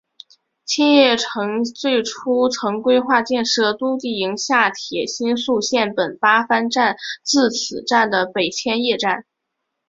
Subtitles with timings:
[0.65, 9.27] 千叶新城最初曾规划建设都营地下铁新宿线本八幡站至此站的北千叶线。